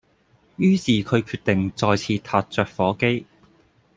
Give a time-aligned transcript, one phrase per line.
[0.55, 3.27] 於是佢決定再次撻着火機